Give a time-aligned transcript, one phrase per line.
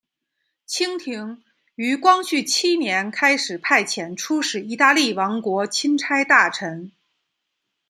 [0.65, 1.43] 清廷
[1.75, 6.91] 于光绪七年开始派遣出使意大利王国钦差大臣。